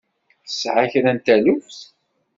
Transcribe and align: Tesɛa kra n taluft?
Tesɛa 0.45 0.85
kra 0.91 1.11
n 1.15 1.19
taluft? 1.25 1.79